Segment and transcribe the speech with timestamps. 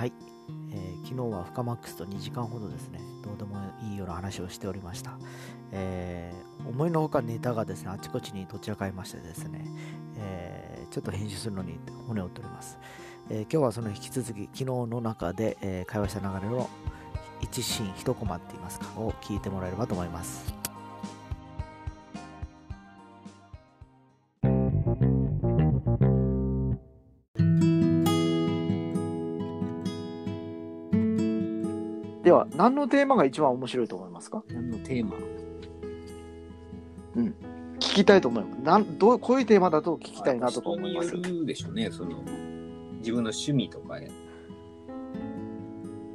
[0.00, 0.14] はい、
[0.72, 5.18] えー昨日はフカマックスと2時間ほどですね、どうでもいいような話をしておりました。
[5.72, 9.62] えー思いのほかネタがですね、あちこちにどちらかいましてですね、
[10.16, 11.78] えーちょっと編集するのに
[12.08, 12.78] 骨を折っております。
[13.28, 16.70] えー今日はその引き続き、昨日の中で、え会話した流れの
[17.42, 20.59] 1シーン、1コマって言いますか、を聞いてもらえればと思います。
[32.22, 34.42] では、何のテーマが一番面白いと思いますか？
[34.52, 35.16] 何のテーマ？
[37.78, 38.58] 聞きたいと思います。
[38.60, 41.08] なんどうこういうテーマだと聞きたいなとか思います？
[41.08, 41.16] 人。
[41.16, 42.22] によるでしょうね、その、
[42.98, 44.08] 自分の趣味とかや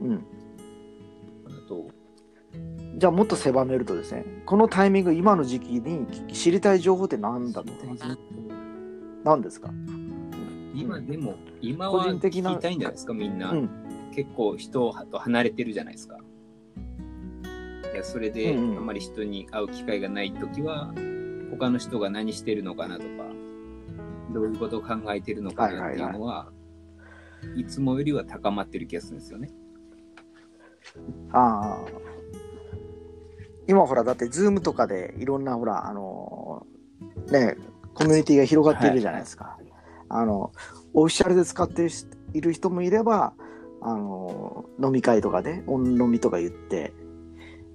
[0.00, 0.24] うん、だ
[1.68, 1.86] と、
[2.96, 8.18] じゃあもっと狭めるとですね、このタイミング、今の時期に知りたい情報って何だと思います？
[9.22, 9.70] 何ですか？
[10.74, 13.52] 今でも、今個は聞人的なきたいんじゃないですか、みんな。
[13.52, 13.81] うん
[14.14, 16.18] 結構人と離れてるじゃないですか。
[17.92, 20.92] いや、それで、うんうんあんまり人に会う機会がないときは、
[21.50, 23.08] 他の人が何してるのかなとか、
[24.32, 26.50] どういうことを考えてるのかなっていうのは、
[27.56, 29.50] いつもよりは高まってる気がするんですよね。
[31.32, 31.86] ああ。
[33.68, 37.56] 今ほら、だって、ズームとかでいろんなほら、あのーね、
[37.94, 39.58] コミュニティが広がっているじゃないですか。
[40.08, 40.52] あの、
[40.94, 41.88] オフィシャルで使って
[42.34, 43.34] いる人もいれば、
[43.84, 46.92] あの飲み会とかで、オン飲みとか言って、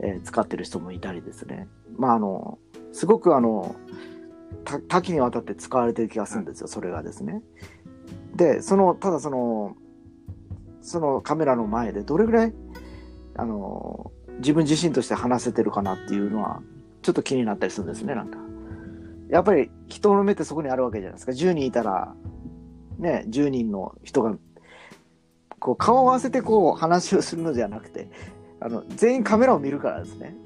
[0.00, 1.68] えー使ってる人もいたりですね。
[1.96, 2.58] まあ、あの、
[2.92, 3.74] すごくあの、
[4.88, 7.42] 多岐にわたって使われてる気がするんですよ、それがですね。
[8.34, 9.76] で、その、ただその、
[10.80, 12.54] そのカメラの前でどれぐらい、
[13.36, 16.62] あの、自分自身として話せてるかなっていうのは、
[17.02, 18.38] ちょっと気になったりするんですね、なんか。
[19.28, 21.32] やっぱり人の目ってそこにあるわけじゃないですか。
[21.32, 22.14] 10人いたら、
[22.98, 24.36] ね、10人の人が、
[25.58, 28.08] こう、顔を合わせてこう、話をするのではなくて、
[28.60, 30.36] あの、全員カメラを見るからですね。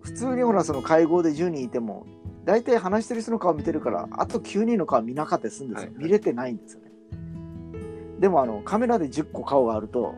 [0.00, 2.06] 普通にほら、その会合で10人いても、
[2.44, 5.86] 大体話してる人の顔見てるから、あと9人の顔見なかったりするんですよ。
[5.86, 6.84] はいはい見れてないんですよね。
[8.24, 10.14] でもあのカメラで10個顔があると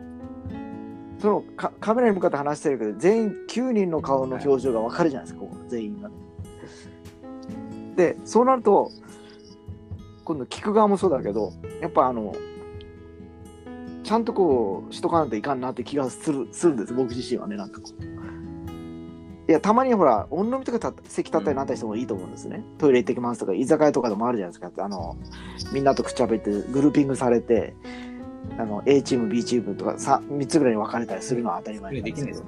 [1.19, 6.15] そのカカメラに向かって話してるけど全員9人の顔の表情が分かるじゃないですか、こう全員がね。
[7.95, 8.91] でそうなると
[10.27, 12.35] 今度聞く側もそうだけどやっぱあの
[14.03, 18.03] ちゃんとこうしとかないといかんなって気がするするんです僕自身はねなんかこう。
[19.49, 24.83] いやたまにほら音飲みとかた席立ったりなったりしてもいいと思うんですね、トイレ行ってきますとか居酒屋とかでもあるじゃないですか。
[24.83, 25.15] あの
[25.71, 27.73] みんなとくっちゃべってグルーピングされて
[28.57, 32.43] あの A チーム B チームとか 3, 3つぐらいに分かれたりするのは当たり前なんですけど、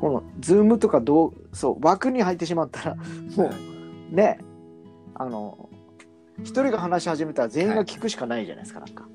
[0.00, 3.50] このズームとかどうそう枠に入ってしまったらも
[4.12, 4.38] うね。
[5.18, 5.70] あの
[6.42, 9.08] 一人が話し始めたら全員が聞くしかないじゃないですか、なんか。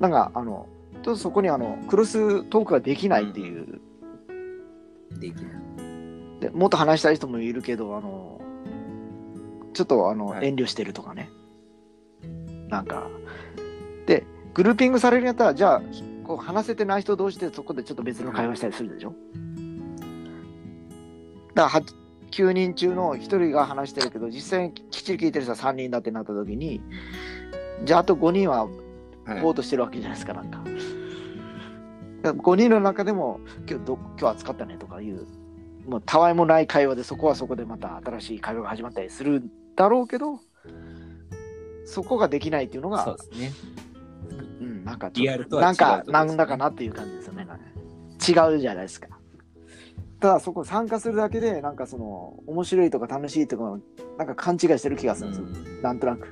[0.00, 3.80] なんかあのちょっとそこにあのクロストークができないっていう、
[5.18, 5.52] できない。
[6.40, 8.40] でもっと話したい人もいるけどあの
[9.74, 10.48] ちょっとあの、はい。
[10.48, 11.30] 遠慮してるとかね。
[12.68, 13.08] なんか。
[14.06, 15.82] でグルーピングされるんやったらじゃあ
[16.24, 19.14] こう話せてない人同士でそこでちょっと別の会話したりするでしょ、
[21.54, 21.94] だから8
[22.32, 26.80] 9人中の1人が話してるけど実際にきっちり聞いてる人は3人だってなった時に
[27.84, 28.66] じゃああと5人は
[29.24, 30.58] はいこうとしてるわけじゃないですか、なんか。
[32.22, 35.26] だから5人の中でも、今日ど今日暑かったねとかいう、
[35.86, 39.42] もうたわいもない会話で、そこはそこでまた新しい会話が始まったりする
[39.76, 40.40] だろうけど、
[41.84, 43.52] そこができないっていうのがそうで、すね。
[44.60, 47.44] うん、なんかリアルとはなんか、違うとこですねなんだかなっていう感じですよね。
[47.44, 49.08] なんか違うじゃないですか。
[50.22, 53.76] ただそこ参加するだけで、なんかその、面白いとか楽しいとか、
[54.18, 55.46] なんか勘違いしてる気がするんですよ。
[55.46, 56.28] うんなんとなく。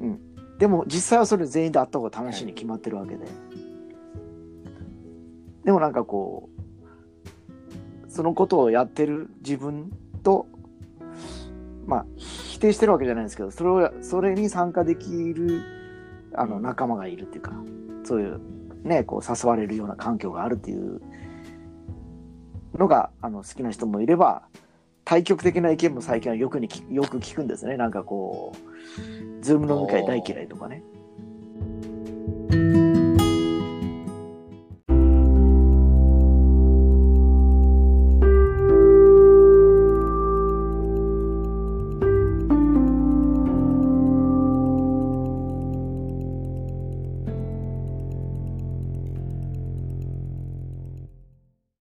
[0.00, 0.20] うん。
[0.56, 3.26] でも実際はそれ全員で会った方が楽しいに決まってるわけで。
[5.64, 6.48] でもなんかこ
[8.08, 9.92] う、そのことをやってる自分
[10.22, 10.46] と、
[11.84, 15.60] まあ、否定してるわけじゃないですけど、それを、それに参加できる、
[16.32, 17.52] あの、仲間がいるっていうか、
[18.02, 18.40] そういう、
[18.82, 21.02] ね、こう、誘われるような環境があるっていう
[22.80, 24.42] のが、あの、好きな人もいれば、
[25.04, 27.76] 対極的な意見も最近はよくによく聞くんですね。
[27.76, 30.82] なんかこう、ズーム飲み会大嫌いとかね。